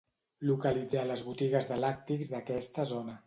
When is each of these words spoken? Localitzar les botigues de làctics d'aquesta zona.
Localitzar 0.51 1.03
les 1.09 1.21
botigues 1.27 1.69
de 1.73 1.79
làctics 1.83 2.35
d'aquesta 2.35 2.89
zona. 2.95 3.19